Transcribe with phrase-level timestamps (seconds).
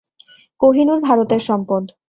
[0.61, 1.83] কোহিনূর ভারতের সম্পদ!